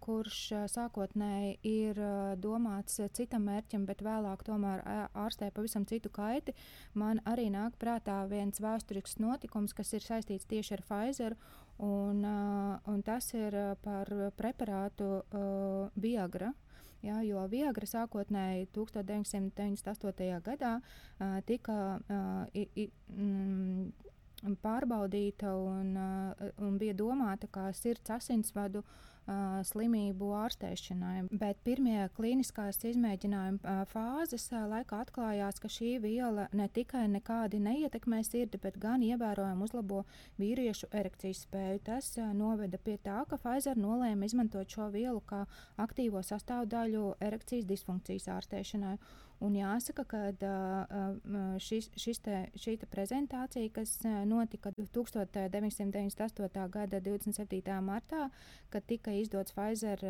kurš 0.00 0.52
sākotnēji 0.68 1.58
ir 1.64 1.98
domāts 2.36 3.00
citam 3.16 3.46
mērķim, 3.48 3.86
bet 3.88 4.02
vēlāk 4.04 4.44
tomēr 4.44 4.82
ārstē 5.14 5.50
pavisam 5.50 5.86
citu 5.86 6.10
kaiti, 6.10 6.52
man 6.94 7.20
arī 7.24 7.48
nāk 7.50 7.78
prātā 7.80 8.26
viens 8.28 8.60
vēsturisks 8.60 9.18
notikums, 9.18 9.72
kas 9.72 9.92
ir 9.92 10.04
saistīts 10.04 10.46
tieši 10.46 10.74
ar 10.76 10.82
Pfizer. 10.82 11.36
Un, 11.80 12.24
un 12.84 13.02
tas 13.02 13.32
ir 13.32 13.54
par 13.80 14.06
preparātu 14.36 15.22
Viagra. 15.96 16.52
Jā, 17.00 17.22
jo 17.24 17.40
Viagra 17.48 17.86
sākotnēji 17.88 18.68
1998. 18.76 20.42
gadā 20.44 20.74
tika 21.48 21.76
i, 22.52 22.66
i, 22.76 22.90
mm, 23.08 24.52
pārbaudīta 24.60 25.54
un, 25.56 25.96
un 26.60 26.76
bija 26.76 26.92
domāta 26.92 27.48
kā 27.48 27.70
sirds 27.72 28.12
asinsvadu 28.18 28.84
uh, 28.84 29.08
slimību 29.66 30.30
ārstēšanai. 30.34 31.28
Bet 31.40 31.60
pirmie 31.66 32.08
klīniskās 32.16 32.80
izmēģinājuma 32.90 33.60
uh, 33.62 33.82
fāzes 33.90 34.46
uh, 34.52 34.64
laikā 34.70 35.02
atklājās, 35.04 35.60
ka 35.62 35.70
šī 35.70 35.92
viela 36.02 36.48
ne 36.56 36.68
tikai 36.68 37.06
nekādi 37.12 37.60
neietekmē 37.62 38.22
sirdi, 38.26 38.60
bet 38.62 38.78
gan 38.80 39.04
ievērojami 39.06 39.66
uzlabo 39.66 40.04
vīriešu 40.40 40.90
erekcijas 40.90 41.44
spēju. 41.46 41.82
Tas 41.86 42.12
uh, 42.18 42.32
noveda 42.36 42.78
pie 42.78 42.98
tā, 42.98 43.20
ka 43.30 43.38
Pfizer 43.40 43.78
nolēma 43.78 44.26
izmantot 44.26 44.70
šo 44.70 44.90
vielu 44.94 45.20
kā 45.26 45.44
aktīvo 45.80 46.22
sastāvdaļu 46.26 47.16
erekcijas 47.20 47.68
disfunkcijas 47.70 48.30
ārstēšanai. 48.38 48.96
Un 49.40 49.54
jāsaka, 49.56 50.04
ka 50.04 50.18
šis, 51.64 51.86
šis 51.96 52.18
te, 52.20 52.40
šī 52.60 52.74
te 52.82 52.86
prezentācija, 52.92 53.70
kas 53.72 53.94
notika 54.28 54.68
1998. 54.76 56.66
gada 56.74 57.00
27. 57.00 57.80
martā, 57.80 58.26
kad 58.68 58.84
tika 58.84 59.14
izdots 59.16 59.56
Pfizer 59.56 60.04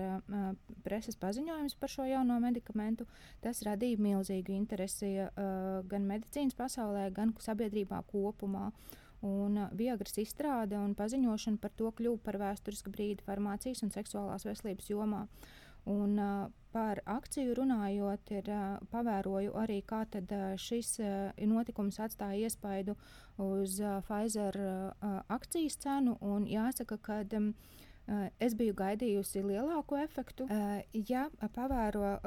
preses 0.83 1.15
paziņojums 1.23 1.79
par 1.79 1.95
šo 1.95 2.09
jauno 2.11 2.41
medikamentu, 2.43 3.07
tas 3.45 3.63
radīja 3.67 4.03
milzīgu 4.03 4.51
interesi 4.57 5.13
gan 5.93 6.11
medicīnas 6.11 6.59
pasaulē, 6.59 7.07
gan 7.15 7.31
sabiedrībā 7.39 8.03
kopumā. 8.11 8.73
Un 9.23 9.69
Viegras 9.77 10.17
izstrāde 10.19 10.79
un 10.81 10.95
paziņošana 10.97 11.61
par 11.61 11.71
to 11.77 11.91
kļuva 11.93 12.19
par 12.25 12.39
vēsturisku 12.41 12.91
brīdi 12.91 13.23
farmācijas 13.27 13.85
un 13.85 13.93
seksuālās 13.95 14.47
veselības 14.49 14.91
jomā. 14.91 15.27
Un, 15.89 16.19
par 16.71 17.01
akciju 17.07 17.55
runājot, 17.59 18.31
ir 18.31 18.49
pavēroju 18.93 19.55
arī, 19.59 19.81
kā 19.83 20.05
šis 20.61 21.01
notikums 21.51 21.99
atstāja 21.99 22.47
iespaidu 22.47 22.95
uz 23.39 23.81
Pfizer 24.07 24.59
akcijas 25.29 25.77
cenu. 25.83 26.17
Jāsaka, 26.47 26.99
ka 27.03 27.25
es 28.39 28.55
biju 28.55 28.75
gaidījusi 28.75 29.43
lielāku 29.43 29.99
efektu. 29.99 30.47
Ja 31.09 31.29
pavēro, 31.41 32.21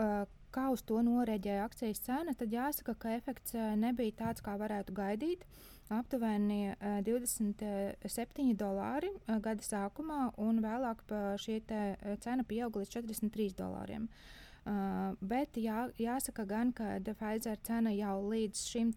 kā 0.54 0.70
uz 0.70 0.84
to 0.86 1.00
noreģēja 1.02 1.64
akcijas 1.66 2.04
cena, 2.04 2.34
tad 2.34 2.52
jāsaka, 2.54 2.96
ka 2.96 3.16
efekts 3.16 3.56
nebija 3.78 4.12
tāds, 4.26 4.44
kā 4.44 4.58
varētu 4.60 4.94
gaidīt. 4.94 5.46
Aptuveni 5.92 6.76
27 7.08 8.54
dolāri 8.60 9.12
gada 9.28 9.66
sākumā, 9.66 10.30
un 10.38 10.62
vēlāk 10.64 11.04
šī 11.42 11.60
cena 12.24 12.48
pieauga 12.48 12.84
līdz 12.84 12.96
43 13.00 13.60
dolāriem. 13.60 14.08
Uh, 14.64 15.12
bet 15.20 15.58
jā, 15.60 15.90
jāsaka, 16.00 16.46
gan, 16.48 16.70
ka 16.72 16.96
Pfizer 17.04 17.58
cena 17.68 17.92
jau 17.92 18.30
līdz 18.32 18.62
šim 18.64 18.94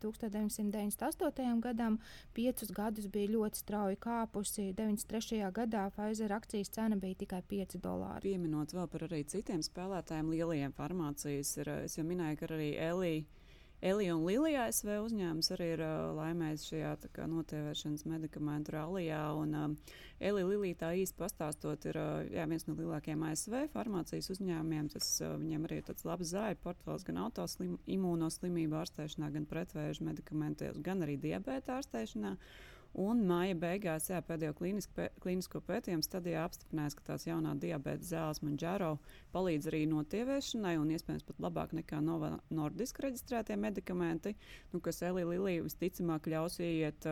1998. 0.00 1.60
gadam, 1.60 1.98
piecus 2.32 2.72
gadus 2.72 3.06
bija 3.12 3.28
ļoti 3.34 3.60
strauji 3.60 3.96
kāpusi. 4.00 4.72
93. 4.78 5.42
gadā 5.52 5.90
Pfizer 5.92 6.32
akcijas 6.32 6.72
cena 6.72 6.96
bija 6.96 7.14
tikai 7.20 7.42
5 7.52 7.76
dolāri. 7.84 8.32
Pieminot 8.32 8.72
vēl 8.72 8.88
par 8.88 9.04
arī 9.10 9.20
citiem 9.28 9.60
spēlētājiem, 9.66 10.32
lielajiem 10.32 10.72
farmācijas, 10.78 11.52
ir, 11.60 11.68
es 11.84 11.98
jau 12.00 12.04
minēju, 12.08 12.40
ka 12.40 12.48
arī 12.48 12.70
Elija 12.88 13.39
Elija 13.80 14.12
un 14.12 14.26
Lilija 14.28 14.66
ASV 14.68 14.90
uzņēmums 15.06 15.48
arī 15.54 15.70
ir 15.72 15.80
uh, 15.80 16.10
laimējis 16.18 16.66
šajā 16.68 16.90
kā, 17.16 17.24
notēvēšanas 17.32 18.04
medikamentu 18.12 18.74
rallijā. 18.74 19.20
Un, 19.40 19.54
uh, 19.56 19.94
Elija 20.20 20.48
Lilija 20.50 20.78
tā 20.82 20.90
īsti 21.00 21.16
pastāstot, 21.16 21.86
ir 21.88 21.96
uh, 21.96 22.18
jā, 22.28 22.44
viens 22.50 22.68
no 22.68 22.76
lielākajiem 22.76 23.24
ASV 23.30 23.56
farmācijas 23.72 24.28
uzņēmumiem. 24.36 24.90
Tas 24.92 25.08
uh, 25.24 25.32
viņiem 25.40 25.64
arī 25.64 25.80
ir 25.80 25.86
tāds 25.88 26.04
labs 26.04 26.34
zāļu 26.34 26.60
portfels 26.60 27.06
gan 27.08 27.22
autoimūnoslimību 27.24 28.82
ārstēšanā, 28.82 29.32
gan 29.38 29.48
pretvēžu 29.48 30.04
medikamentos, 30.10 30.82
gan 30.84 31.06
arī 31.06 31.16
diabēta 31.24 31.80
ārstēšanā. 31.80 32.36
Uh, 32.36 32.69
Un 32.98 33.20
māja 33.22 33.54
beigās, 33.54 34.08
jā, 34.10 34.18
pēdējo 34.26 34.54
klīnisko, 34.58 35.04
klīnisko 35.22 35.60
pētījumu 35.62 36.02
stadijā 36.02 36.42
apstiprinājās, 36.42 36.96
ka 36.98 37.04
tās 37.12 37.26
jaunā 37.28 37.52
diabēta 37.62 38.02
zāles 38.02 38.40
Manģēro 38.42 38.96
palīdz 39.30 39.68
arī 39.70 39.84
notievēšanai 39.92 40.72
un 40.80 40.90
iespējams 40.96 41.26
pat 41.28 41.38
labāk 41.44 41.74
nekā 41.78 42.00
Nova 42.02 42.32
Nordisk 42.50 42.98
reģistrētie 43.04 43.54
medikamenti, 43.62 44.34
nu, 44.72 44.80
kas 44.82 44.98
Elī 45.06 45.22
Lilija 45.28 45.62
visticamāk 45.68 46.26
ļaus 46.34 46.58
ieiet 46.64 47.06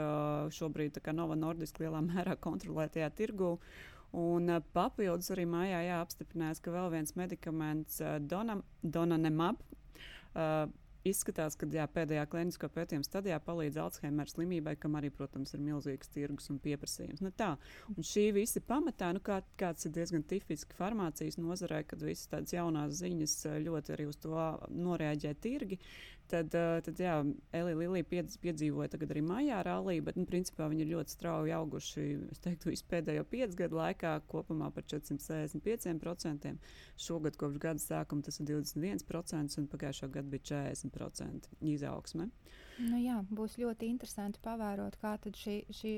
šobrīd 0.59 0.99
Nova 1.15 1.39
Nordisk 1.39 1.79
lielā 1.85 2.03
mērā 2.03 2.35
kontrolētajā 2.43 3.13
tirgū. 3.15 3.55
Un 4.19 4.51
papildus 4.73 5.31
arī 5.31 5.45
mājā 5.47 6.01
apstiprinājās, 6.01 6.63
ka 6.65 6.75
vēl 6.75 6.91
viens 6.97 7.15
medikaments, 7.15 8.01
Donanemab, 8.83 9.63
uh, 10.35 10.67
Izskatās, 11.07 11.55
ka 11.59 11.69
jā, 11.71 11.85
pēdējā 11.95 12.25
kliniskā 12.31 12.69
pētījuma 12.75 13.07
stadijā 13.07 13.39
palīdz 13.45 13.79
Alzheimer 13.85 14.31
slimībai, 14.31 14.75
kam 14.81 14.97
arī, 14.99 15.13
protams, 15.15 15.55
ir 15.55 15.63
milzīgs 15.63 16.11
tirgus 16.11 16.51
un 16.51 16.59
pieprasījums. 16.63 17.23
Nu, 17.23 17.31
tā. 17.31 17.53
un 17.95 18.07
šī 18.07 18.29
visa 18.35 18.63
pamatā, 18.67 19.13
nu, 19.15 19.23
kā, 19.25 19.39
kāds 19.61 19.87
ir 19.87 19.95
diezgan 19.95 20.27
tipiski 20.27 20.75
farmācijas 20.79 21.39
nozarē, 21.39 21.85
kad 21.87 22.03
visas 22.03 22.31
tādas 22.33 22.57
jaunās 22.57 22.99
ziņas 22.99 23.37
ļoti 23.69 23.95
arī 23.95 24.09
uz 24.11 24.19
to 24.25 24.45
noreaģē 24.75 25.35
tirgi, 25.43 25.79
Tad, 26.29 26.53
uh, 26.53 26.77
tad 26.85 26.99
jā, 27.01 27.15
Elija 27.57 28.05
piedz, 28.05 28.37
piedzīvoja 28.43 28.91
tagad 28.93 29.15
arī 29.15 29.23
mājā 29.25 29.63
rallija, 29.65 30.05
bet, 30.05 30.19
nu, 30.21 30.27
principā 30.29 30.67
viņi 30.69 30.85
ir 30.85 30.91
ļoti 30.91 31.15
strauji 31.15 31.55
auguši, 31.57 32.05
es 32.35 32.43
teiktu, 32.45 32.69
visu 32.75 32.85
pēdējo 32.91 33.25
piecu 33.31 33.57
gadu 33.63 33.79
laikā 33.79 34.13
kopumā 34.29 34.69
par 34.75 34.85
465%. 34.93 36.53
Šogad 37.01 37.41
kopš 37.41 37.61
gada 37.65 37.81
sākuma 37.81 38.27
tas 38.27 38.41
ir 38.43 38.51
21% 38.51 39.63
un 39.63 39.69
pagājušā 39.73 40.11
gada 40.19 40.35
bija 40.35 40.49
40% 40.53 41.49
izaugsme. 41.73 42.29
Nu 42.79 42.99
jā, 43.01 43.17
būs 43.35 43.57
ļoti 43.59 43.89
interesanti 43.91 44.39
pavērot, 44.45 44.95
kā 45.03 45.17
šī, 45.19 45.55
šī, 45.75 45.93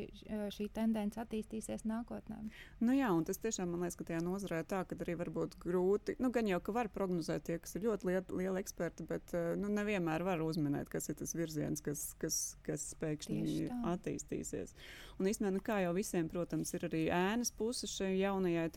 šī 0.54 0.68
tendence 0.72 1.20
attīstīsies 1.20 1.84
nākotnē. 1.88 2.38
Nu 2.80 2.94
jā, 2.96 3.10
un 3.12 3.26
tas 3.28 3.40
tiešām 3.42 3.68
man 3.74 3.84
liekas, 3.84 3.98
ka 4.00 4.06
tajā 4.08 4.22
nozarē 4.24 4.62
tā, 4.68 4.80
ka 4.88 4.96
arī 5.04 5.18
var 5.20 5.30
būt 5.34 5.58
grūti. 5.60 6.16
Nu, 6.22 6.30
gan 6.32 6.48
jau, 6.48 6.60
ka 6.64 6.74
var 6.76 6.88
prognozēt 6.94 7.44
tie, 7.48 7.58
kas 7.60 7.76
ir 7.76 7.84
ļoti 7.84 8.08
lieli, 8.08 8.38
lieli 8.40 8.62
eksperti, 8.64 9.06
bet 9.10 9.34
nu, 9.60 9.68
nevienmēr 9.76 10.24
var 10.24 10.40
uzminēt, 10.44 10.88
kas 10.92 11.10
ir 11.12 11.20
tas 11.20 11.36
virziens, 11.36 11.84
kas, 11.84 12.06
kas, 12.22 12.40
kas 12.64 12.88
pēkšņi 13.02 13.68
attīstīsies. 13.92 14.74
Un 15.20 15.28
īstenībā, 15.28 15.52
nu, 15.58 15.60
kā 15.64 15.82
jau 15.84 15.92
visiem, 15.96 16.32
protams, 16.32 16.72
ir 16.78 16.88
arī 16.88 17.04
ēnas 17.12 17.52
puse 17.52 17.90
šai 17.90 18.14
jaunajai 18.22 18.70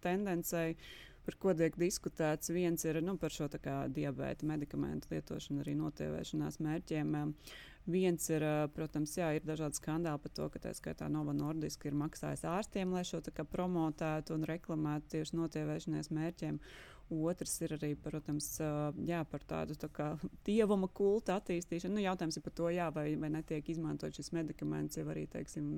tendencei 0.00 0.78
par 1.26 1.36
ko 1.42 1.54
tiek 1.56 1.76
diskutēts. 1.80 2.52
Viens 2.54 2.84
ir 2.84 3.00
nu, 3.04 3.16
par 3.20 3.34
šo 3.34 3.48
diabēta 3.50 4.46
medikamentu 4.48 5.12
lietošanu 5.14 5.64
arī 5.64 5.76
notēvēšanās 5.80 6.60
mērķiem. 6.64 7.18
Viens 7.90 8.28
ir, 8.30 8.44
protams, 8.76 9.16
jā, 9.16 9.30
ir 9.34 9.46
dažādi 9.48 9.80
skandāli 9.80 10.20
par 10.22 10.32
to, 10.36 10.48
ka 10.52 10.60
tā 10.66 10.74
skaitā 10.76 11.08
Nova 11.10 11.32
Nordiska 11.32 11.88
ir 11.88 11.96
maksājis 11.98 12.44
ārstiem, 12.44 12.92
lai 12.92 13.02
šo 13.08 13.22
promotētu 13.50 14.36
un 14.36 14.44
reklamētu 14.48 15.16
tieši 15.16 15.38
notēvēšanās 15.40 16.12
mērķiem. 16.12 16.60
Otrs 17.10 17.56
ir 17.64 17.74
arī, 17.74 17.90
protams, 17.98 18.46
jā, 19.08 19.20
par 19.30 19.42
tādu 19.50 19.74
tā 19.78 19.88
kā, 19.90 20.08
dievuma 20.46 20.86
kultu 20.94 21.34
attīstīšanu. 21.34 21.96
Nu, 21.96 22.04
jautājums 22.04 22.38
ir 22.38 22.44
par 22.44 22.54
to, 22.54 22.68
jā, 22.70 22.86
vai, 22.94 23.06
vai 23.18 23.32
netiek 23.34 23.72
izmantot 23.72 24.14
šis 24.14 24.30
medikaments 24.36 25.00
jau 25.00 25.06
arī 25.10 25.24
teiksim, 25.30 25.72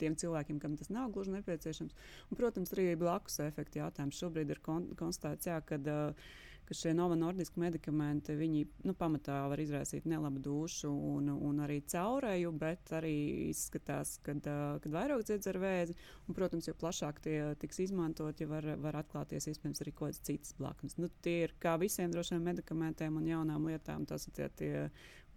tiem 0.00 0.16
cilvēkiem, 0.18 0.60
kam 0.62 0.78
tas 0.80 0.92
nav 0.92 1.12
gluži 1.12 1.34
nepieciešams. 1.36 1.98
Un, 2.30 2.38
protams, 2.40 2.72
arī 2.76 2.92
blakus 3.00 3.40
efekta 3.44 3.84
jautājums. 3.84 4.22
Šobrīd 4.22 4.54
ir 4.54 4.62
kon 4.64 4.88
konstatēts, 4.96 5.50
ka 5.68 5.80
uh, 5.82 6.32
ka 6.68 6.76
šie 6.76 6.92
Nova 6.96 7.16
Nordiska 7.18 7.60
medikamenti 7.60 8.36
viņi, 8.38 8.62
nu, 8.88 8.94
pamatā 8.98 9.38
var 9.50 9.60
izraisīt 9.62 10.06
nelabu 10.08 10.42
dušu 10.42 10.90
un, 10.90 11.30
un 11.32 11.62
arī 11.64 11.80
caurēju, 11.92 12.52
bet 12.58 12.92
arī 12.96 13.14
izskatās, 13.48 14.16
ka 14.24 14.34
uh, 14.38 14.90
vairāk 14.94 15.24
dziedz 15.28 15.50
ar 15.52 15.60
vēzi. 15.62 15.96
Un, 16.28 16.36
protams, 16.38 16.68
jo 16.68 16.76
plašāk 16.78 17.22
tie 17.24 17.38
tiks 17.62 17.82
izmantoti, 17.86 18.46
ja 18.46 18.52
var, 18.52 18.68
var 18.82 19.00
atklāties 19.02 19.50
iespējams 19.52 19.84
arī 19.84 19.94
kaut 19.94 20.12
kādas 20.12 20.22
citas 20.26 20.54
blaknes. 20.58 20.98
Nu, 21.00 21.10
tie 21.24 21.42
ir 21.46 21.56
kā 21.62 21.76
visiem 21.80 22.12
drošiem 22.14 22.42
medikamentiem 22.44 23.18
un 23.20 23.28
jaunām 23.28 23.68
lietām, 23.70 24.06
tas 24.08 24.28
ir 24.28 24.36
tie, 24.38 24.48
tie 24.58 24.74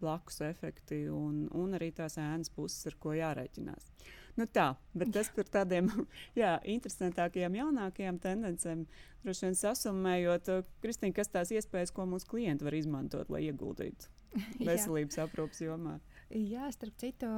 blakus 0.01 0.41
efekti 0.43 1.05
un, 1.11 1.45
un 1.55 1.77
arī 1.77 1.91
tās 1.95 2.19
ēnas 2.21 2.51
puses, 2.53 2.85
ar 2.89 2.97
ko 2.99 3.15
jārēķinās. 3.15 3.91
Nu 4.35 4.47
tā, 4.51 4.73
bet 4.97 5.13
tas 5.15 5.29
par 5.35 5.47
tādiem 5.51 5.87
jā, 6.41 6.57
interesantākajām, 6.75 7.55
jaunākajām 7.61 8.19
tendencēm, 8.23 8.83
droši 9.23 9.47
vien 9.47 9.57
sasummējot, 9.59 10.51
Kristīna, 10.83 11.15
kas 11.15 11.31
tās 11.31 11.53
iespējas, 11.55 11.93
ko 11.95 12.07
mūsu 12.09 12.27
klienti 12.33 12.67
var 12.67 12.75
izmantot, 12.75 13.31
lai 13.31 13.45
ieguldītu 13.47 14.11
veselības 14.69 15.21
aprūpas 15.23 15.63
jomā? 15.63 15.99
Jā, 16.35 16.65
starp 16.75 16.97
citu, 16.99 17.29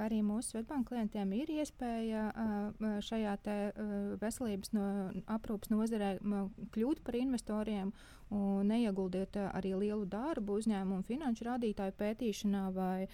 arī 0.00 0.22
mūsu 0.24 0.54
Svetbanka 0.54 0.94
klientiem 0.94 1.32
ir 1.36 1.50
iespēja 1.52 2.30
šajā 3.04 3.34
veselības 4.22 4.70
no, 4.72 4.84
aprūpas 5.28 5.68
nozarē 5.68 6.14
kļūt 6.72 7.02
par 7.04 7.18
investoriem 7.18 7.90
un 8.32 8.70
neieguldīt 8.70 9.36
arī 9.42 9.74
lielu 9.82 10.06
darbu 10.08 10.56
uzņēmumu 10.56 11.04
finanšu 11.04 11.48
rādītāju 11.50 11.96
pētīšanā, 11.98 12.62
vai, 12.72 13.10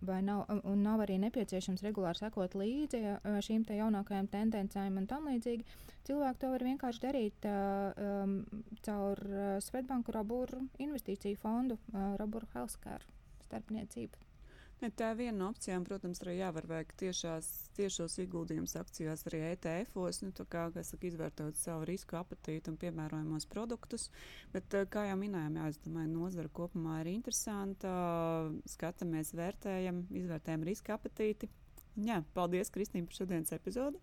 vai 0.00 0.22
nav, 0.24 0.46
nav 0.80 1.04
arī 1.04 1.18
nepieciešams 1.26 1.84
regulāri 1.84 2.22
sekot 2.22 2.56
līdzi 2.56 3.02
šīm 3.44 3.68
jaunākajām 3.82 4.32
tendencēm 4.32 4.96
un 5.02 5.10
tam 5.10 5.28
līdzīgi. 5.28 5.68
Cilvēki 6.08 6.40
to 6.40 6.54
var 6.54 6.66
vienkārši 6.70 7.04
darīt 7.04 7.50
um, 7.50 8.40
caur 8.86 9.20
Svetbanku 9.68 10.16
Roburu 10.16 10.64
investīciju 10.80 11.42
fondu, 11.44 11.76
Roburu 12.16 12.48
Healthcare 12.56 13.04
starpniecību. 13.44 14.29
Ne, 14.80 14.88
tā 14.96 15.10
ir 15.12 15.18
viena 15.18 15.36
no 15.36 15.48
opcijām, 15.52 15.84
protams, 15.84 16.22
arī 16.24 16.38
jāvar 16.38 16.64
veikt 16.70 16.94
tiešās, 17.02 17.48
tiešos 17.76 18.14
ieguldījumus 18.22 18.78
akcijās, 18.80 19.26
arī 19.28 19.42
ETF-os, 19.50 20.22
nu, 20.24 20.32
kā, 20.40 20.62
kā 20.72 20.84
saka, 20.86 21.08
izvērtot 21.10 21.58
savu 21.60 21.84
risku 21.90 22.16
apetītu 22.16 22.72
un 22.72 22.78
piemērojamos 22.80 23.44
produktus. 23.52 24.08
Bet, 24.54 24.72
eh, 24.72 24.88
kā 24.88 25.04
jau 25.10 25.18
minējām, 25.20 25.60
jā, 25.60 25.68
es 25.74 25.80
domāju, 25.84 26.14
nozara 26.14 26.48
kopumā 26.48 27.02
ir 27.02 27.12
interesanta. 27.12 27.92
Skatāmies, 28.72 29.34
vērtējam, 29.36 30.06
izvērtējam 30.22 30.64
riska 30.70 30.96
apetīti. 30.96 31.50
Jā, 32.00 32.22
paldies, 32.32 32.72
Kristīne, 32.72 33.04
par 33.10 33.20
šodienas 33.20 33.52
epizodi. 33.52 34.00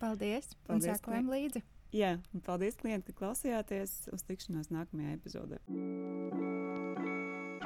Paldies, 0.00 0.54
paldies 0.66 0.90
un 0.90 0.98
sekojam 0.98 1.30
līdzi. 1.30 1.62
Jā, 1.94 2.18
un 2.34 2.44
paldies, 2.44 2.76
klienti, 2.76 3.14
ka 3.14 3.22
klausījāties. 3.22 4.00
Uz 4.12 4.26
tikšanos 4.28 4.74
nākamajā 4.74 5.16
epizodē. 5.20 5.62